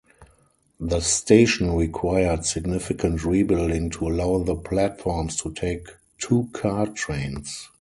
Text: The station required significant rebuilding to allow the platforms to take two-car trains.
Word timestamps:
The 0.79 0.99
station 1.01 1.75
required 1.75 2.43
significant 2.45 3.23
rebuilding 3.23 3.91
to 3.91 4.07
allow 4.07 4.39
the 4.43 4.55
platforms 4.55 5.35
to 5.43 5.53
take 5.53 5.89
two-car 6.17 6.87
trains. 6.87 7.69